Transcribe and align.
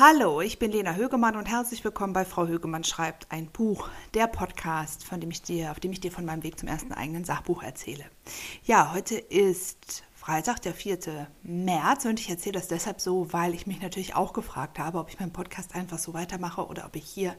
Hallo, 0.00 0.40
ich 0.40 0.60
bin 0.60 0.70
Lena 0.70 0.94
Högemann 0.94 1.34
und 1.34 1.46
herzlich 1.46 1.82
willkommen 1.82 2.12
bei 2.12 2.24
Frau 2.24 2.46
Högemann 2.46 2.84
schreibt 2.84 3.32
ein 3.32 3.50
Buch, 3.50 3.88
der 4.14 4.28
Podcast, 4.28 5.04
von 5.04 5.20
dem 5.20 5.32
ich 5.32 5.42
dir, 5.42 5.72
auf 5.72 5.80
dem 5.80 5.90
ich 5.90 5.98
dir 5.98 6.12
von 6.12 6.24
meinem 6.24 6.44
Weg 6.44 6.56
zum 6.56 6.68
ersten 6.68 6.92
eigenen 6.92 7.24
Sachbuch 7.24 7.64
erzähle. 7.64 8.04
Ja, 8.62 8.94
heute 8.94 9.16
ist 9.16 10.04
Freitag, 10.14 10.62
der 10.62 10.72
4. 10.72 11.26
März 11.42 12.04
und 12.04 12.20
ich 12.20 12.30
erzähle 12.30 12.52
das 12.52 12.68
deshalb 12.68 13.00
so, 13.00 13.32
weil 13.32 13.54
ich 13.54 13.66
mich 13.66 13.82
natürlich 13.82 14.14
auch 14.14 14.34
gefragt 14.34 14.78
habe, 14.78 14.98
ob 14.98 15.08
ich 15.08 15.18
meinen 15.18 15.32
Podcast 15.32 15.74
einfach 15.74 15.98
so 15.98 16.14
weitermache 16.14 16.64
oder 16.64 16.86
ob 16.86 16.94
ich 16.94 17.04
hier 17.04 17.34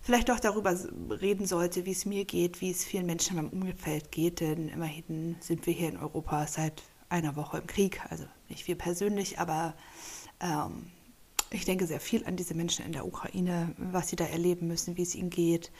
vielleicht 0.00 0.30
auch 0.30 0.40
darüber 0.40 0.74
reden 1.20 1.44
sollte, 1.46 1.84
wie 1.84 1.92
es 1.92 2.06
mir 2.06 2.24
geht, 2.24 2.62
wie 2.62 2.70
es 2.70 2.86
vielen 2.86 3.04
Menschen 3.04 3.36
in 3.36 3.44
meinem 3.44 3.62
Umfeld 3.62 4.10
geht, 4.10 4.40
denn 4.40 4.70
immerhin 4.70 5.36
sind 5.40 5.66
wir 5.66 5.74
hier 5.74 5.90
in 5.90 5.98
Europa 5.98 6.46
seit 6.46 6.82
einer 7.10 7.36
Woche 7.36 7.58
im 7.58 7.66
Krieg, 7.66 8.00
also 8.08 8.24
nicht 8.48 8.66
wir 8.68 8.78
persönlich, 8.78 9.38
aber 9.38 9.74
ähm, 10.40 10.92
ich 11.50 11.64
denke 11.64 11.86
sehr 11.86 12.00
viel 12.00 12.24
an 12.26 12.36
diese 12.36 12.54
Menschen 12.54 12.84
in 12.84 12.92
der 12.92 13.06
Ukraine, 13.06 13.70
was 13.78 14.08
sie 14.08 14.16
da 14.16 14.24
erleben 14.24 14.68
müssen, 14.68 14.96
wie 14.96 15.02
es 15.02 15.14
ihnen 15.14 15.30
geht. 15.30 15.70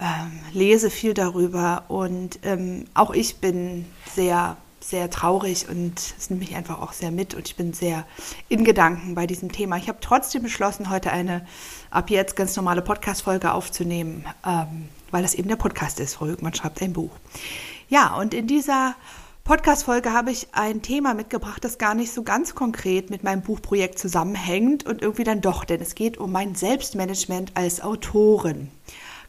Ähm, 0.00 0.38
lese 0.52 0.90
viel 0.90 1.14
darüber 1.14 1.84
und 1.88 2.38
ähm, 2.44 2.84
auch 2.94 3.10
ich 3.10 3.38
bin 3.38 3.84
sehr, 4.14 4.56
sehr 4.78 5.10
traurig 5.10 5.68
und 5.68 5.98
es 6.16 6.30
nimmt 6.30 6.40
mich 6.40 6.54
einfach 6.54 6.80
auch 6.80 6.92
sehr 6.92 7.10
mit 7.10 7.34
und 7.34 7.48
ich 7.48 7.56
bin 7.56 7.72
sehr 7.72 8.06
in 8.48 8.62
Gedanken 8.62 9.16
bei 9.16 9.26
diesem 9.26 9.50
Thema. 9.50 9.76
Ich 9.76 9.88
habe 9.88 9.98
trotzdem 10.00 10.44
beschlossen, 10.44 10.90
heute 10.90 11.10
eine 11.10 11.44
ab 11.90 12.10
jetzt 12.10 12.36
ganz 12.36 12.54
normale 12.54 12.80
Podcast-Folge 12.80 13.52
aufzunehmen, 13.52 14.24
ähm, 14.46 14.88
weil 15.10 15.22
das 15.22 15.34
eben 15.34 15.48
der 15.48 15.56
Podcast 15.56 15.98
ist. 15.98 16.14
Frau 16.14 16.26
Högmann 16.26 16.54
schreibt 16.54 16.80
ein 16.80 16.92
Buch. 16.92 17.10
Ja, 17.88 18.14
und 18.14 18.34
in 18.34 18.46
dieser 18.46 18.94
Podcast-Folge 19.48 20.12
habe 20.12 20.30
ich 20.30 20.48
ein 20.52 20.82
Thema 20.82 21.14
mitgebracht, 21.14 21.64
das 21.64 21.78
gar 21.78 21.94
nicht 21.94 22.12
so 22.12 22.22
ganz 22.22 22.54
konkret 22.54 23.08
mit 23.08 23.24
meinem 23.24 23.40
Buchprojekt 23.40 23.98
zusammenhängt 23.98 24.84
und 24.84 25.00
irgendwie 25.00 25.24
dann 25.24 25.40
doch, 25.40 25.64
denn 25.64 25.80
es 25.80 25.94
geht 25.94 26.18
um 26.18 26.30
mein 26.30 26.54
Selbstmanagement 26.54 27.52
als 27.54 27.80
Autorin. 27.80 28.68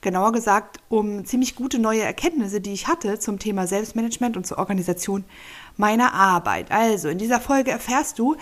Genauer 0.02 0.34
gesagt 0.34 0.82
um 0.90 1.24
ziemlich 1.24 1.56
gute 1.56 1.80
neue 1.80 2.02
Erkenntnisse, 2.02 2.60
die 2.60 2.74
ich 2.74 2.90
hatte 2.90 3.18
zum 3.20 3.40
Thema 3.40 3.66
Selbstmanagement 3.66 4.36
und 4.36 4.46
zur 4.46 4.58
Organisation 4.58 5.24
meiner 5.78 6.14
Arbeit. 6.14 6.70
Also 6.70 7.08
in 7.08 7.18
dieser 7.18 7.40
Folge 7.40 7.72
erfährst 7.72 8.20
du, 8.20 8.36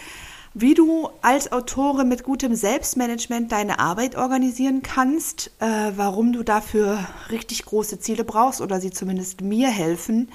wie 0.59 0.73
du 0.73 1.09
als 1.22 1.52
Autorin 1.52 2.08
mit 2.08 2.23
gutem 2.23 2.56
Selbstmanagement 2.56 3.52
deine 3.52 3.78
Arbeit 3.78 4.16
organisieren 4.16 4.81
kannst, 4.81 5.52
äh, 5.59 5.91
warum 5.95 6.34
du 6.34 6.41
dafür 6.41 7.06
richtig 7.30 7.66
große 7.66 8.00
Ziele 8.00 8.23
brauchst 8.23 8.62
oder 8.62 8.81
sie 8.81 8.89
zumindest 8.89 9.41
mir 9.41 9.69
helfen 9.69 10.30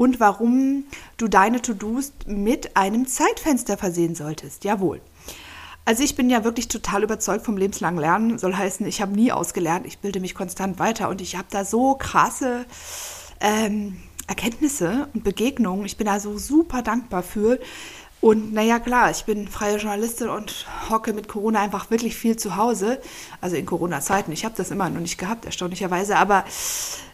und 0.00 0.18
warum 0.18 0.84
du 1.18 1.28
deine 1.28 1.60
To-Dos 1.60 2.14
mit 2.24 2.74
einem 2.74 3.06
Zeitfenster 3.06 3.76
versehen 3.76 4.14
solltest. 4.14 4.64
Jawohl. 4.64 5.02
Also 5.84 6.02
ich 6.02 6.16
bin 6.16 6.30
ja 6.30 6.42
wirklich 6.42 6.68
total 6.68 7.02
überzeugt 7.02 7.44
vom 7.44 7.58
lebenslangen 7.58 8.00
Lernen. 8.00 8.38
Soll 8.38 8.56
heißen, 8.56 8.86
ich 8.86 9.02
habe 9.02 9.12
nie 9.12 9.30
ausgelernt, 9.30 9.84
ich 9.84 9.98
bilde 9.98 10.20
mich 10.20 10.34
konstant 10.34 10.78
weiter 10.78 11.10
und 11.10 11.20
ich 11.20 11.36
habe 11.36 11.48
da 11.50 11.66
so 11.66 11.96
krasse 11.96 12.64
ähm, 13.40 13.98
Erkenntnisse 14.26 15.08
und 15.12 15.22
Begegnungen. 15.22 15.84
Ich 15.84 15.98
bin 15.98 16.06
da 16.06 16.18
so 16.18 16.38
super 16.38 16.80
dankbar 16.80 17.22
für. 17.22 17.58
Und 18.22 18.54
naja, 18.54 18.78
klar, 18.78 19.10
ich 19.10 19.26
bin 19.26 19.48
freie 19.48 19.76
Journalistin 19.76 20.30
und 20.30 20.64
hocke 20.88 21.12
mit 21.12 21.28
Corona 21.28 21.60
einfach 21.60 21.90
wirklich 21.90 22.16
viel 22.16 22.38
zu 22.38 22.56
Hause. 22.56 23.02
Also 23.42 23.56
in 23.56 23.66
Corona-Zeiten. 23.66 24.32
Ich 24.32 24.46
habe 24.46 24.54
das 24.56 24.70
immer 24.70 24.88
noch 24.88 25.00
nicht 25.00 25.18
gehabt, 25.18 25.44
erstaunlicherweise. 25.44 26.16
Aber 26.16 26.44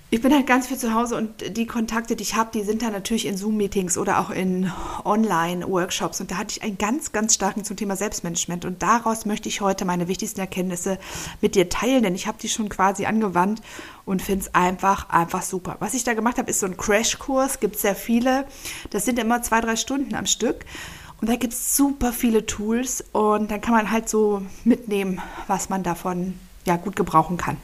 ich 0.08 0.22
bin 0.22 0.32
halt 0.32 0.46
ganz 0.46 0.68
viel 0.68 0.78
zu 0.78 0.94
Hause 0.94 1.16
und 1.16 1.56
die 1.56 1.66
Kontakte, 1.66 2.14
die 2.14 2.22
ich 2.22 2.36
habe, 2.36 2.50
die 2.54 2.62
sind 2.62 2.82
dann 2.82 2.92
natürlich 2.92 3.26
in 3.26 3.36
Zoom-Meetings 3.36 3.98
oder 3.98 4.20
auch 4.20 4.30
in 4.30 4.70
Online-Workshops. 5.04 6.20
Und 6.20 6.30
da 6.30 6.36
hatte 6.36 6.52
ich 6.52 6.62
einen 6.62 6.78
ganz, 6.78 7.10
ganz 7.10 7.34
starken 7.34 7.64
zum 7.64 7.76
Thema 7.76 7.96
Selbstmanagement. 7.96 8.64
Und 8.64 8.82
daraus 8.84 9.26
möchte 9.26 9.48
ich 9.48 9.60
heute 9.60 9.84
meine 9.84 10.06
wichtigsten 10.06 10.38
Erkenntnisse 10.38 10.98
mit 11.40 11.56
dir 11.56 11.68
teilen, 11.68 12.04
denn 12.04 12.14
ich 12.14 12.28
habe 12.28 12.38
die 12.40 12.48
schon 12.48 12.68
quasi 12.68 13.04
angewandt 13.04 13.62
und 14.04 14.22
finde 14.22 14.44
es 14.44 14.54
einfach, 14.54 15.10
einfach 15.10 15.42
super. 15.42 15.76
Was 15.80 15.92
ich 15.94 16.04
da 16.04 16.14
gemacht 16.14 16.38
habe, 16.38 16.50
ist 16.50 16.60
so 16.60 16.66
ein 16.66 16.76
Crashkurs, 16.76 17.58
gibt 17.58 17.76
sehr 17.76 17.96
viele. 17.96 18.46
Das 18.90 19.04
sind 19.04 19.18
immer 19.18 19.42
zwei, 19.42 19.60
drei 19.60 19.74
Stunden 19.74 20.14
am 20.14 20.26
Stück. 20.26 20.64
Und 21.20 21.28
da 21.28 21.34
gibt 21.34 21.52
es 21.52 21.76
super 21.76 22.12
viele 22.12 22.46
Tools 22.46 23.02
und 23.10 23.50
dann 23.50 23.60
kann 23.60 23.74
man 23.74 23.90
halt 23.90 24.08
so 24.08 24.42
mitnehmen, 24.62 25.20
was 25.48 25.68
man 25.68 25.82
davon 25.82 26.38
ja 26.64 26.76
gut 26.76 26.94
gebrauchen 26.94 27.38
kann. 27.38 27.56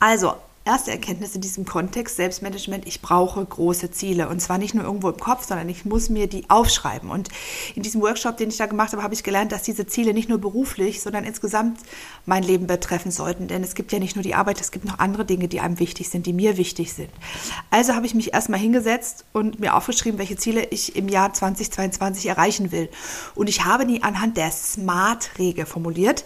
Also, 0.00 0.34
erste 0.64 0.90
Erkenntnis 0.90 1.34
in 1.34 1.40
diesem 1.40 1.64
Kontext 1.64 2.16
Selbstmanagement, 2.16 2.86
ich 2.86 3.00
brauche 3.00 3.44
große 3.44 3.90
Ziele. 3.90 4.28
Und 4.28 4.40
zwar 4.40 4.58
nicht 4.58 4.74
nur 4.74 4.84
irgendwo 4.84 5.08
im 5.08 5.16
Kopf, 5.16 5.46
sondern 5.46 5.68
ich 5.68 5.84
muss 5.84 6.10
mir 6.10 6.26
die 6.26 6.48
aufschreiben. 6.50 7.10
Und 7.10 7.28
in 7.74 7.82
diesem 7.82 8.02
Workshop, 8.02 8.36
den 8.36 8.50
ich 8.50 8.58
da 8.58 8.66
gemacht 8.66 8.92
habe, 8.92 9.02
habe 9.02 9.14
ich 9.14 9.22
gelernt, 9.22 9.52
dass 9.52 9.62
diese 9.62 9.86
Ziele 9.86 10.12
nicht 10.12 10.28
nur 10.28 10.38
beruflich, 10.38 11.00
sondern 11.00 11.24
insgesamt 11.24 11.80
mein 12.26 12.42
Leben 12.42 12.66
betreffen 12.66 13.10
sollten. 13.10 13.48
Denn 13.48 13.62
es 13.62 13.74
gibt 13.74 13.90
ja 13.92 13.98
nicht 13.98 14.16
nur 14.16 14.22
die 14.22 14.34
Arbeit, 14.34 14.60
es 14.60 14.70
gibt 14.70 14.84
noch 14.84 14.98
andere 14.98 15.24
Dinge, 15.24 15.48
die 15.48 15.60
einem 15.60 15.78
wichtig 15.78 16.10
sind, 16.10 16.26
die 16.26 16.32
mir 16.32 16.56
wichtig 16.58 16.92
sind. 16.92 17.10
Also 17.70 17.94
habe 17.94 18.06
ich 18.06 18.14
mich 18.14 18.34
erstmal 18.34 18.60
hingesetzt 18.60 19.24
und 19.32 19.60
mir 19.60 19.74
aufgeschrieben, 19.74 20.18
welche 20.18 20.36
Ziele 20.36 20.64
ich 20.66 20.94
im 20.94 21.08
Jahr 21.08 21.32
2022 21.32 22.26
erreichen 22.26 22.70
will. 22.70 22.90
Und 23.34 23.48
ich 23.48 23.64
habe 23.64 23.86
die 23.86 24.02
anhand 24.02 24.36
der 24.36 24.50
SMART-Regel 24.50 25.64
formuliert. 25.64 26.24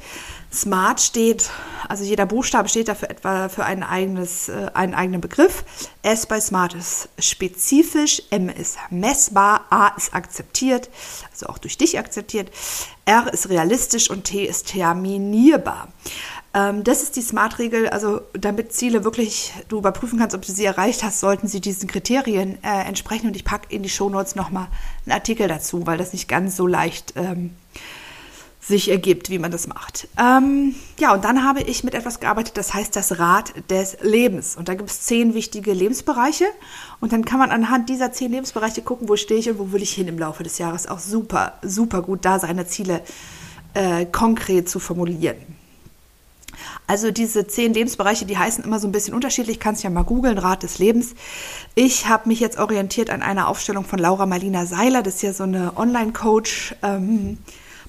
Smart 0.55 1.01
steht, 1.01 1.51
also 1.89 2.05
jeder 2.05 2.27
Buchstabe 2.27 2.69
steht 2.69 2.89
dafür 2.89 3.11
etwa 3.11 3.49
für 3.49 3.65
ein 3.65 3.83
eigenes, 3.83 4.49
äh, 4.49 4.71
einen 4.73 4.95
eigenen 4.95 5.21
Begriff. 5.21 5.65
S 6.03 6.27
bei 6.27 6.41
Smart 6.41 6.75
ist 6.75 7.09
spezifisch, 7.19 8.23
M 8.31 8.49
ist 8.49 8.79
messbar, 8.91 9.67
A 9.71 9.89
ist 9.97 10.15
akzeptiert, 10.15 10.91
also 11.33 11.47
auch 11.47 11.59
durch 11.59 11.77
dich 11.77 11.99
akzeptiert, 11.99 12.51
R 13.05 13.33
ist 13.33 13.49
realistisch 13.49 14.09
und 14.09 14.25
T 14.25 14.45
ist 14.45 14.69
terminierbar. 14.69 15.89
Ähm, 16.55 16.85
das 16.85 17.03
ist 17.03 17.17
die 17.17 17.23
Smart-Regel, 17.23 17.89
also 17.89 18.21
damit 18.33 18.73
Ziele 18.73 19.03
wirklich 19.03 19.53
du 19.69 19.79
überprüfen 19.79 20.21
kannst, 20.21 20.37
ob 20.37 20.43
du 20.43 20.53
sie 20.53 20.65
erreicht 20.65 21.03
hast, 21.03 21.19
sollten 21.19 21.49
sie 21.49 21.61
diesen 21.61 21.89
Kriterien 21.89 22.63
äh, 22.63 22.85
entsprechen. 22.87 23.27
Und 23.27 23.35
ich 23.37 23.45
packe 23.45 23.75
in 23.75 23.83
die 23.83 23.89
Shownotes 23.89 24.37
nochmal 24.37 24.69
einen 25.05 25.13
Artikel 25.13 25.49
dazu, 25.49 25.87
weil 25.87 25.99
das 25.99 26.13
nicht 26.13 26.29
ganz 26.29 26.57
so 26.57 26.69
leicht 26.69 27.15
ähm, 27.17 27.57
sich 28.67 28.91
ergibt, 28.91 29.29
wie 29.29 29.39
man 29.39 29.51
das 29.51 29.67
macht. 29.67 30.09
Ähm, 30.19 30.75
ja, 30.99 31.13
und 31.13 31.25
dann 31.25 31.45
habe 31.45 31.61
ich 31.63 31.85
mit 31.85 31.95
etwas 31.95 32.19
gearbeitet, 32.19 32.57
das 32.57 32.73
heißt 32.73 32.97
das 32.97 33.19
Rad 33.19 33.53
des 33.71 33.99
Lebens. 34.01 34.57
Und 34.57 34.69
da 34.69 34.75
gibt 34.75 34.89
es 34.89 35.03
zehn 35.03 35.35
wichtige 35.35 35.73
Lebensbereiche. 35.73 36.47
Und 37.01 37.13
dann 37.13 37.27
kann 37.27 37.39
man 37.39 37.51
anhand 37.51 37.91
dieser 37.91 38.13
zehn 38.13 38.31
Lebensbereiche 38.31 38.81
gucken, 38.81 39.09
wo 39.09 39.17
stehe 39.17 39.39
ich 39.39 39.51
und 39.51 39.59
wo 39.59 39.73
will 39.73 39.83
ich 39.83 39.93
hin 39.93 40.09
im 40.09 40.19
Laufe 40.19 40.43
des 40.43 40.57
Jahres. 40.57 40.87
Auch 40.87 40.99
super, 40.99 41.55
super 41.63 42.01
gut, 42.01 42.25
da 42.25 42.39
seine 42.39 42.67
Ziele 42.67 43.03
äh, 43.75 44.07
konkret 44.07 44.69
zu 44.69 44.79
formulieren. 44.79 45.37
Also 46.87 47.11
diese 47.11 47.47
zehn 47.47 47.75
Lebensbereiche, 47.75 48.25
die 48.25 48.39
heißen 48.39 48.65
immer 48.65 48.79
so 48.79 48.89
ein 48.89 48.93
bisschen 48.93 49.13
unterschiedlich. 49.13 49.61
Kannst 49.61 49.83
ja 49.83 49.91
mal 49.91 50.05
googeln, 50.05 50.39
Rat 50.39 50.63
des 50.63 50.79
Lebens. 50.79 51.15
Ich 51.75 52.09
habe 52.09 52.29
mich 52.29 52.41
jetzt 52.41 52.59
orientiert 52.59 53.11
an 53.11 53.21
einer 53.23 53.49
Aufstellung 53.49 53.85
von 53.85 53.99
Laura 53.99 54.25
Marlina 54.25 54.65
Seiler. 54.65 55.03
Das 55.03 55.17
ist 55.17 55.23
ja 55.23 55.33
so 55.35 55.45
eine 55.45 55.77
Online-Coach. 55.77 56.77
Ähm, 56.83 57.39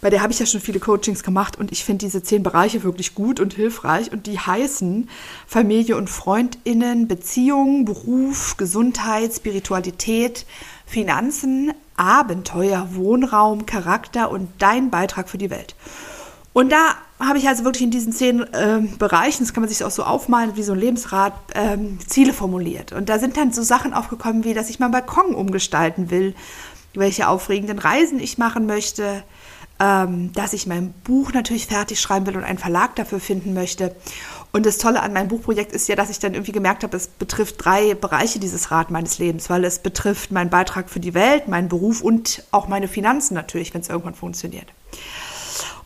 bei 0.06 0.12
der 0.12 0.22
habe 0.22 0.32
ich 0.32 0.38
ja 0.38 0.46
schon 0.46 0.62
viele 0.62 0.80
Coachings 0.80 1.24
gemacht 1.24 1.58
und 1.58 1.72
ich 1.72 1.84
finde 1.84 2.06
diese 2.06 2.22
zehn 2.22 2.44
Bereiche 2.44 2.84
wirklich 2.84 3.16
gut 3.16 3.40
und 3.40 3.56
hilfreich 3.56 4.12
und 4.12 4.28
die 4.28 4.38
heißen 4.38 5.10
Familie 5.48 5.98
und 5.98 6.12
Freundinnen, 6.12 7.08
Beziehungen, 7.08 7.86
Beruf, 7.86 8.56
Gesundheit, 8.56 9.34
Spiritualität, 9.34 10.46
Finanzen, 10.86 11.74
Abenteuer, 11.98 12.90
Wohnraum, 12.92 13.66
Charakter 13.66 14.30
und 14.30 14.48
dein 14.60 14.92
Beitrag 14.92 15.28
für 15.28 15.40
die 15.40 15.50
Welt. 15.50 15.76
Und 16.54 16.72
da 16.72 16.98
habe 17.20 17.40
ich 17.40 17.48
also 17.48 17.64
wirklich 17.64 17.82
in 17.86 17.90
diesen 17.90 18.14
zehn 18.14 18.42
äh, 18.42 18.82
Bereichen, 19.00 19.44
das 19.44 19.56
kann 19.56 19.64
man 19.64 19.70
sich 19.70 19.84
auch 19.84 19.90
so 19.90 20.04
aufmalen, 20.04 20.56
wie 20.56 20.62
so 20.62 20.74
ein 20.74 20.80
Lebensrat, 20.80 21.34
ähm, 21.56 21.98
Ziele 22.06 22.34
formuliert. 22.34 22.92
Und 22.92 23.10
da 23.10 23.18
sind 23.18 23.38
dann 23.38 23.52
so 23.52 23.64
Sachen 23.64 23.96
aufgekommen, 23.96 24.44
wie, 24.44 24.54
dass 24.54 24.70
ich 24.70 24.78
meinen 24.78 24.92
Balkon 24.92 25.34
umgestalten 25.34 26.12
will, 26.12 26.36
welche 26.94 27.28
aufregenden 27.28 27.80
Reisen 27.80 28.20
ich 28.20 28.38
machen 28.38 28.68
möchte, 28.68 29.24
ähm, 29.80 30.32
dass 30.34 30.54
ich 30.54 30.68
mein 30.68 30.94
Buch 31.04 31.34
natürlich 31.34 31.68
fertig 31.68 32.00
schreiben 32.00 32.26
will 32.28 32.38
und 32.38 32.44
einen 32.44 32.58
Verlag 32.58 32.96
dafür 32.96 33.20
finden 33.20 33.54
möchte. 33.54 33.96
Und 34.54 34.66
das 34.66 34.78
Tolle 34.78 35.02
an 35.02 35.12
meinem 35.12 35.28
Buchprojekt 35.28 35.74
ist 35.74 35.90
ja, 35.90 35.96
dass 35.98 36.10
ich 36.10 36.20
dann 36.20 36.34
irgendwie 36.34 36.54
gemerkt 36.54 36.84
habe, 36.84 36.96
es 36.96 37.08
betrifft 37.08 37.56
drei 37.64 37.94
Bereiche 37.94 38.40
dieses 38.40 38.72
Rad 38.72 38.90
meines 38.90 39.20
Lebens, 39.20 39.50
weil 39.50 39.66
es 39.66 39.80
betrifft 39.80 40.32
meinen 40.32 40.50
Beitrag 40.50 40.90
für 40.90 41.02
die 41.02 41.14
Welt, 41.14 41.50
meinen 41.50 41.68
Beruf 41.68 42.02
und 42.02 42.44
auch 42.52 42.70
meine 42.70 42.88
Finanzen 42.88 43.34
natürlich, 43.34 43.74
wenn 43.74 43.82
es 43.82 43.90
irgendwann 43.90 44.16
funktioniert. 44.16 44.72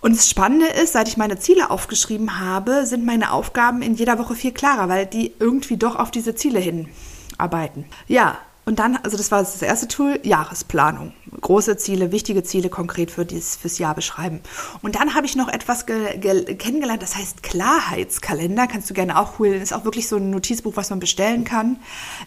Und 0.02 0.16
das 0.16 0.30
Spannende 0.30 0.68
ist, 0.68 0.94
seit 0.94 1.08
ich 1.08 1.18
meine 1.18 1.40
Ziele 1.40 1.72
aufgeschrieben 1.72 2.40
habe, 2.40 2.86
sind 2.86 3.06
meine 3.06 3.32
Aufgaben 3.32 3.82
in 3.82 3.96
jeder 3.96 4.18
Woche 4.20 4.36
viel 4.36 4.54
klarer, 4.54 4.88
weil 4.88 5.06
die 5.06 5.34
irgendwie 5.40 5.78
doch 5.78 5.96
auf 5.96 6.12
diese 6.12 6.36
Ziele 6.36 6.60
hinarbeiten. 6.60 7.86
Ja, 8.08 8.38
und 8.70 8.78
dann, 8.78 8.98
also 8.98 9.18
das 9.18 9.32
war 9.32 9.40
das 9.40 9.60
erste 9.64 9.88
Tool, 9.88 10.20
Jahresplanung. 10.22 11.12
Große 11.42 11.78
Ziele, 11.78 12.12
wichtige 12.12 12.44
Ziele 12.44 12.70
konkret 12.70 13.10
für 13.10 13.26
dieses, 13.26 13.56
fürs 13.56 13.80
Jahr 13.80 13.96
beschreiben. 13.96 14.42
Und 14.84 14.94
dann 14.94 15.16
habe 15.16 15.26
ich 15.26 15.36
noch 15.36 15.48
etwas 15.48 15.88
kennengelernt, 15.88 17.02
das 17.02 17.16
heißt 17.16 17.42
Klarheitskalender. 17.42 18.68
Kannst 18.68 18.88
du 18.88 18.94
gerne 18.94 19.18
auch 19.18 19.40
holen. 19.40 19.60
Ist 19.60 19.74
auch 19.74 19.86
wirklich 19.86 20.08
so 20.08 20.18
ein 20.18 20.30
Notizbuch, 20.30 20.74
was 20.76 20.92
man 20.92 21.00
bestellen 21.00 21.46
kann. 21.46 21.78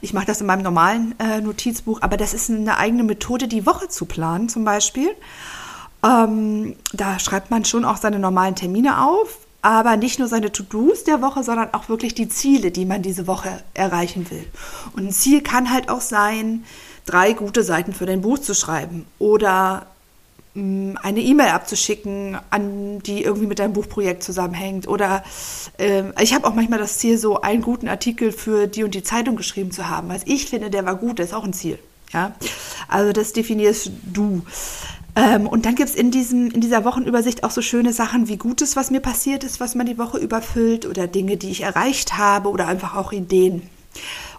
Ich 0.00 0.14
mache 0.14 0.26
das 0.26 0.40
in 0.40 0.48
meinem 0.48 0.62
normalen 0.62 1.14
äh, 1.20 1.40
Notizbuch, 1.40 2.02
aber 2.02 2.16
das 2.16 2.34
ist 2.34 2.50
eine 2.50 2.76
eigene 2.76 3.04
Methode, 3.04 3.46
die 3.46 3.64
Woche 3.64 3.86
zu 3.86 4.04
planen 4.06 4.48
zum 4.48 4.64
Beispiel. 4.64 5.10
Ähm, 6.04 6.74
da 6.92 7.20
schreibt 7.20 7.52
man 7.52 7.64
schon 7.64 7.84
auch 7.84 7.98
seine 7.98 8.18
normalen 8.18 8.56
Termine 8.56 9.06
auf, 9.06 9.46
aber 9.62 9.96
nicht 9.96 10.18
nur 10.18 10.26
seine 10.26 10.50
To-Dos 10.50 11.04
der 11.04 11.22
Woche, 11.22 11.44
sondern 11.44 11.72
auch 11.72 11.88
wirklich 11.88 12.14
die 12.14 12.28
Ziele, 12.28 12.72
die 12.72 12.84
man 12.84 13.00
diese 13.00 13.28
Woche 13.28 13.62
erreichen 13.74 14.28
will. 14.30 14.44
Und 14.94 15.06
ein 15.06 15.12
Ziel 15.12 15.40
kann 15.40 15.72
halt 15.72 15.88
auch 15.88 16.00
sein, 16.00 16.64
drei 17.06 17.32
gute 17.32 17.62
Seiten 17.62 17.92
für 17.92 18.04
dein 18.04 18.20
Buch 18.20 18.40
zu 18.40 18.54
schreiben 18.54 19.06
oder 19.20 19.86
mm, 20.54 20.94
eine 21.00 21.20
E-Mail 21.20 21.50
abzuschicken, 21.50 22.38
an 22.50 22.98
die 23.00 23.22
irgendwie 23.22 23.46
mit 23.46 23.60
deinem 23.60 23.72
Buchprojekt 23.72 24.24
zusammenhängt. 24.24 24.88
Oder 24.88 25.22
äh, 25.78 26.02
ich 26.20 26.34
habe 26.34 26.46
auch 26.46 26.54
manchmal 26.54 26.80
das 26.80 26.98
Ziel, 26.98 27.16
so 27.16 27.40
einen 27.40 27.62
guten 27.62 27.88
Artikel 27.88 28.32
für 28.32 28.66
die 28.66 28.82
und 28.82 28.94
die 28.94 29.04
Zeitung 29.04 29.36
geschrieben 29.36 29.70
zu 29.70 29.88
haben. 29.88 30.08
Was 30.08 30.22
ich 30.24 30.46
finde, 30.46 30.70
der 30.70 30.84
war 30.84 30.96
gut, 30.96 31.20
das 31.20 31.26
ist 31.26 31.34
auch 31.34 31.44
ein 31.44 31.52
Ziel. 31.52 31.78
Ja? 32.12 32.34
Also 32.88 33.12
das 33.12 33.32
definierst 33.32 33.92
du. 34.12 34.42
Ähm, 35.14 35.46
und 35.46 35.66
dann 35.66 35.74
gibt 35.74 35.90
es 35.90 35.94
in, 35.94 36.10
in 36.50 36.60
dieser 36.60 36.84
Wochenübersicht 36.84 37.44
auch 37.44 37.50
so 37.50 37.62
schöne 37.62 37.92
Sachen 37.92 38.28
wie 38.28 38.36
Gutes, 38.36 38.76
was 38.76 38.90
mir 38.90 39.00
passiert 39.00 39.44
ist, 39.44 39.60
was 39.60 39.74
man 39.74 39.86
die 39.86 39.98
Woche 39.98 40.18
überfüllt 40.18 40.86
oder 40.86 41.06
Dinge, 41.06 41.36
die 41.36 41.50
ich 41.50 41.62
erreicht 41.62 42.16
habe 42.16 42.48
oder 42.48 42.66
einfach 42.66 42.96
auch 42.96 43.12
Ideen. 43.12 43.62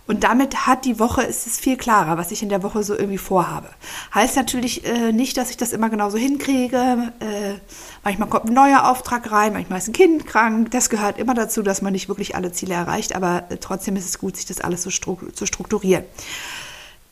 Und 0.05 0.25
damit 0.25 0.67
hat 0.67 0.83
die 0.83 0.99
Woche, 0.99 1.21
ist 1.23 1.47
es 1.47 1.59
viel 1.59 1.77
klarer, 1.77 2.17
was 2.17 2.31
ich 2.31 2.43
in 2.43 2.49
der 2.49 2.61
Woche 2.61 2.83
so 2.83 2.93
irgendwie 2.93 3.17
vorhabe. 3.17 3.69
Heißt 4.13 4.35
natürlich 4.35 4.85
äh, 4.85 5.13
nicht, 5.13 5.37
dass 5.37 5.49
ich 5.49 5.55
das 5.55 5.71
immer 5.71 5.89
genauso 5.89 6.17
hinkriege. 6.17 7.13
Äh, 7.21 7.53
manchmal 8.03 8.27
kommt 8.27 8.47
ein 8.47 8.53
neuer 8.53 8.89
Auftrag 8.89 9.31
rein, 9.31 9.53
manchmal 9.53 9.79
ist 9.79 9.87
ein 9.87 9.93
Kind 9.93 10.25
krank. 10.25 10.71
Das 10.71 10.89
gehört 10.89 11.19
immer 11.19 11.35
dazu, 11.35 11.61
dass 11.61 11.81
man 11.81 11.93
nicht 11.93 12.09
wirklich 12.09 12.35
alle 12.35 12.51
Ziele 12.51 12.73
erreicht, 12.73 13.15
aber 13.15 13.45
äh, 13.49 13.57
trotzdem 13.57 13.95
ist 13.95 14.05
es 14.05 14.19
gut, 14.19 14.35
sich 14.35 14.45
das 14.45 14.59
alles 14.59 14.83
so 14.83 14.89
stru 14.89 15.15
zu 15.33 15.45
strukturieren 15.45 16.03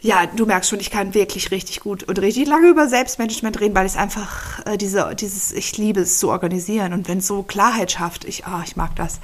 ja, 0.01 0.25
du 0.25 0.47
merkst 0.47 0.69
schon, 0.69 0.79
ich 0.79 0.89
kann 0.89 1.13
wirklich 1.13 1.51
richtig 1.51 1.79
gut 1.79 2.03
und 2.03 2.19
richtig 2.19 2.47
lange 2.47 2.69
über 2.69 2.89
Selbstmanagement 2.89 3.59
reden, 3.59 3.75
weil 3.75 3.85
ich 3.85 3.97
einfach 3.97 4.65
äh, 4.65 4.77
diese, 4.77 5.15
dieses, 5.15 5.51
ich 5.51 5.77
liebe 5.77 6.01
es 6.01 6.17
zu 6.17 6.29
organisieren 6.29 6.93
und 6.93 7.07
wenn 7.07 7.19
es 7.19 7.27
so 7.27 7.43
Klarheit 7.43 7.91
schafft, 7.91 8.25
ich, 8.25 8.43
oh, 8.47 8.61
ich 8.65 8.75
mag 8.75 8.95
das. 8.95 9.19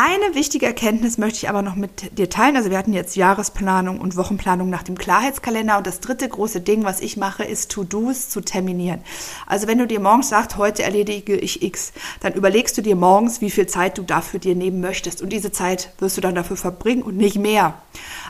Eine 0.00 0.36
wichtige 0.36 0.64
Erkenntnis 0.64 1.18
möchte 1.18 1.38
ich 1.38 1.48
aber 1.48 1.60
noch 1.60 1.74
mit 1.74 2.16
dir 2.16 2.30
teilen. 2.30 2.56
Also 2.56 2.70
wir 2.70 2.78
hatten 2.78 2.92
jetzt 2.92 3.16
Jahresplanung 3.16 4.00
und 4.00 4.16
Wochenplanung 4.16 4.70
nach 4.70 4.84
dem 4.84 4.96
Klarheitskalender. 4.96 5.76
Und 5.76 5.88
das 5.88 5.98
dritte 5.98 6.28
große 6.28 6.60
Ding, 6.60 6.84
was 6.84 7.00
ich 7.00 7.16
mache, 7.16 7.42
ist 7.42 7.72
To-Dos 7.72 8.28
zu 8.28 8.40
terminieren. 8.40 9.00
Also 9.48 9.66
wenn 9.66 9.78
du 9.78 9.88
dir 9.88 9.98
morgens 9.98 10.28
sagst, 10.28 10.56
heute 10.56 10.84
erledige 10.84 11.36
ich 11.36 11.64
X, 11.64 11.92
dann 12.20 12.34
überlegst 12.34 12.78
du 12.78 12.82
dir 12.82 12.94
morgens, 12.94 13.40
wie 13.40 13.50
viel 13.50 13.66
Zeit 13.66 13.98
du 13.98 14.02
dafür 14.02 14.38
dir 14.38 14.54
nehmen 14.54 14.80
möchtest. 14.80 15.20
Und 15.20 15.30
diese 15.30 15.50
Zeit 15.50 15.90
wirst 15.98 16.16
du 16.16 16.20
dann 16.20 16.36
dafür 16.36 16.56
verbringen 16.56 17.02
und 17.02 17.16
nicht 17.16 17.36
mehr. 17.36 17.74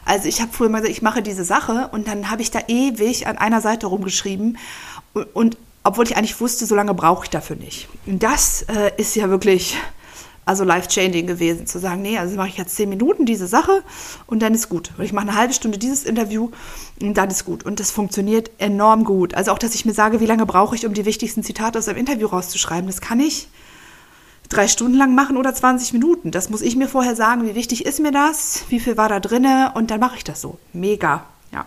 Also 0.08 0.26
ich 0.26 0.40
habe 0.40 0.50
früher 0.52 0.70
mal 0.70 0.78
gesagt, 0.78 0.96
ich 0.96 1.02
mache 1.02 1.20
diese 1.20 1.44
Sache 1.44 1.90
und 1.92 2.08
dann 2.08 2.30
habe 2.30 2.40
ich 2.40 2.50
da 2.50 2.60
ewig 2.66 3.26
an 3.26 3.36
einer 3.36 3.60
Seite 3.60 3.86
rumgeschrieben 3.86 4.56
und, 5.12 5.36
und 5.36 5.56
obwohl 5.84 6.06
ich 6.06 6.16
eigentlich 6.16 6.40
wusste, 6.40 6.64
so 6.64 6.74
lange 6.74 6.94
brauche 6.94 7.24
ich 7.24 7.30
dafür 7.30 7.56
nicht. 7.56 7.88
Und 8.06 8.22
das 8.22 8.62
äh, 8.62 8.90
ist 8.96 9.14
ja 9.16 9.28
wirklich 9.28 9.76
also 10.46 10.64
life-changing 10.64 11.26
gewesen, 11.26 11.66
zu 11.66 11.78
sagen, 11.78 12.00
nee, 12.00 12.16
also 12.16 12.36
mache 12.36 12.48
ich 12.48 12.56
jetzt 12.56 12.74
zehn 12.74 12.88
Minuten 12.88 13.26
diese 13.26 13.46
Sache 13.46 13.82
und 14.26 14.40
dann 14.40 14.54
ist 14.54 14.70
gut. 14.70 14.92
Und 14.96 15.04
ich 15.04 15.12
mache 15.12 15.28
eine 15.28 15.36
halbe 15.36 15.52
Stunde 15.52 15.76
dieses 15.76 16.04
Interview 16.04 16.50
und 17.02 17.18
dann 17.18 17.28
ist 17.28 17.44
gut. 17.44 17.66
Und 17.66 17.78
das 17.78 17.90
funktioniert 17.90 18.50
enorm 18.56 19.04
gut. 19.04 19.34
Also 19.34 19.52
auch, 19.52 19.58
dass 19.58 19.74
ich 19.74 19.84
mir 19.84 19.92
sage, 19.92 20.20
wie 20.20 20.26
lange 20.26 20.46
brauche 20.46 20.74
ich, 20.74 20.86
um 20.86 20.94
die 20.94 21.04
wichtigsten 21.04 21.42
Zitate 21.42 21.78
aus 21.78 21.86
einem 21.86 21.98
Interview 21.98 22.28
rauszuschreiben. 22.28 22.86
Das 22.86 23.02
kann 23.02 23.20
ich 23.20 23.48
drei 24.48 24.68
Stunden 24.68 24.96
lang 24.96 25.14
machen 25.14 25.36
oder 25.36 25.54
20 25.54 25.92
Minuten. 25.92 26.30
Das 26.30 26.50
muss 26.50 26.62
ich 26.62 26.76
mir 26.76 26.88
vorher 26.88 27.14
sagen, 27.14 27.46
wie 27.46 27.54
wichtig 27.54 27.84
ist 27.84 28.00
mir 28.00 28.12
das, 28.12 28.64
wie 28.68 28.80
viel 28.80 28.96
war 28.96 29.08
da 29.08 29.20
drinne 29.20 29.72
und 29.74 29.90
dann 29.90 30.00
mache 30.00 30.16
ich 30.16 30.24
das 30.24 30.40
so. 30.40 30.58
Mega, 30.72 31.24
ja. 31.52 31.66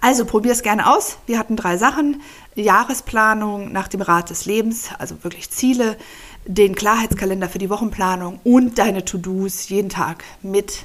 Also 0.00 0.24
probier 0.24 0.52
es 0.52 0.62
gerne 0.62 0.90
aus. 0.90 1.18
Wir 1.26 1.38
hatten 1.38 1.56
drei 1.56 1.76
Sachen. 1.76 2.20
Jahresplanung 2.54 3.72
nach 3.72 3.88
dem 3.88 4.00
Rat 4.00 4.30
des 4.30 4.46
Lebens, 4.46 4.90
also 4.98 5.24
wirklich 5.24 5.50
Ziele, 5.50 5.96
den 6.46 6.74
Klarheitskalender 6.74 7.48
für 7.48 7.58
die 7.58 7.70
Wochenplanung 7.70 8.38
und 8.44 8.78
deine 8.78 9.04
To-Dos 9.04 9.68
jeden 9.70 9.88
Tag 9.88 10.24
mit 10.42 10.84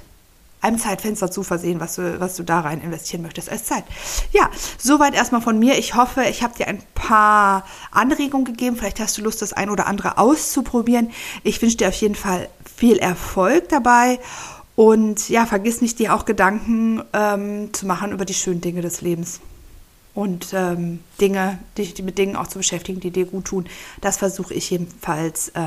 einem 0.62 0.78
Zeitfenster 0.78 1.32
zu 1.32 1.44
versehen, 1.44 1.80
was 1.80 1.96
du, 1.96 2.20
was 2.20 2.36
du 2.36 2.44
da 2.44 2.62
rein 2.62 2.82
investieren 2.82 3.22
möchtest 3.22 3.50
als 3.50 3.66
Zeit. 3.66 3.84
Ja, 4.32 4.50
soweit 4.78 5.14
erstmal 5.14 5.42
von 5.42 5.58
mir. 5.58 5.78
Ich 5.78 5.96
hoffe, 5.96 6.24
ich 6.24 6.44
habe 6.44 6.56
dir 6.58 6.68
ein 6.68 6.82
paar 6.96 7.66
Anregungen 7.92 8.46
gegeben. 8.46 8.76
Vielleicht 8.76 9.00
hast 9.00 9.18
du 9.18 9.22
Lust, 9.22 9.42
das 9.42 9.54
ein 9.54 9.70
oder 9.70 9.88
andere 9.88 10.18
auszuprobieren. 10.18 11.12
Ich 11.44 11.62
wünsche 11.62 11.78
dir 11.78 11.88
auf 11.88 11.96
jeden 11.96 12.16
Fall 12.16 12.50
viel 12.76 12.98
Erfolg 12.98 13.70
dabei. 13.70 14.20
Und 14.76 15.30
ja, 15.30 15.46
vergiss 15.46 15.82
nicht, 15.82 16.00
dir 16.00 16.14
auch 16.14 16.26
Gedanken 16.26 17.04
ähm, 17.14 17.74
zu 17.74 17.86
machen 17.86 18.12
über 18.12 18.26
die 18.26 18.34
schönen 18.34 18.62
Dinge 18.62 18.82
des 18.82 19.02
Lebens 19.02 19.42
und 20.14 20.54
ähm, 20.54 21.00
Dinge, 21.22 21.60
dich 21.78 22.02
mit 22.02 22.18
Dingen 22.18 22.36
auch 22.36 22.48
zu 22.48 22.58
beschäftigen, 22.58 23.00
die 23.00 23.12
dir 23.12 23.26
gut 23.26 23.46
tun. 23.46 23.68
Das 24.02 24.18
versuche 24.18 24.54
ich 24.54 24.70
jedenfalls 24.70 25.50
äh, 25.50 25.62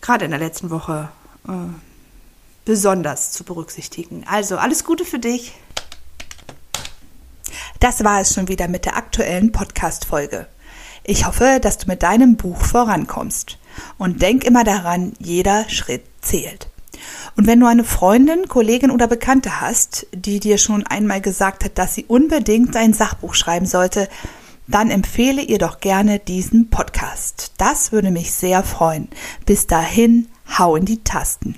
gerade 0.00 0.24
in 0.24 0.30
der 0.30 0.40
letzten 0.40 0.70
Woche 0.70 1.08
äh, 1.48 1.50
besonders 2.64 3.32
zu 3.32 3.44
berücksichtigen. 3.44 4.24
Also 4.28 4.58
alles 4.58 4.84
Gute 4.84 5.04
für 5.04 5.18
dich. 5.18 5.52
Das 7.80 8.04
war 8.04 8.20
es 8.20 8.34
schon 8.34 8.48
wieder 8.48 8.68
mit 8.68 8.84
der 8.84 8.96
aktuellen 8.96 9.52
Podcast-Folge. 9.52 10.46
Ich 11.02 11.26
hoffe, 11.26 11.58
dass 11.62 11.78
du 11.78 11.86
mit 11.86 12.02
deinem 12.02 12.36
Buch 12.36 12.60
vorankommst. 12.60 13.58
Und 13.98 14.20
denk 14.20 14.44
immer 14.44 14.64
daran, 14.64 15.12
jeder 15.18 15.68
Schritt 15.68 16.04
zählt. 16.20 16.68
Und 17.36 17.46
wenn 17.46 17.60
du 17.60 17.66
eine 17.66 17.84
Freundin, 17.84 18.48
Kollegin 18.48 18.90
oder 18.90 19.06
Bekannte 19.06 19.60
hast, 19.60 20.06
die 20.12 20.40
dir 20.40 20.58
schon 20.58 20.86
einmal 20.86 21.20
gesagt 21.20 21.64
hat, 21.64 21.78
dass 21.78 21.94
sie 21.94 22.04
unbedingt 22.04 22.76
ein 22.76 22.92
Sachbuch 22.92 23.34
schreiben 23.34 23.66
sollte, 23.66 24.08
dann 24.66 24.90
empfehle 24.90 25.42
ihr 25.42 25.58
doch 25.58 25.80
gerne 25.80 26.18
diesen 26.18 26.70
Podcast. 26.70 27.52
Das 27.58 27.92
würde 27.92 28.10
mich 28.10 28.32
sehr 28.32 28.62
freuen. 28.62 29.08
Bis 29.46 29.66
dahin, 29.66 30.28
hau 30.58 30.76
in 30.76 30.84
die 30.84 31.02
Tasten. 31.02 31.56